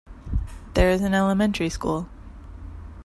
There 0.73 0.89
is 0.89 1.01
an 1.01 1.13
elementary 1.13 1.69
school. 1.69 2.09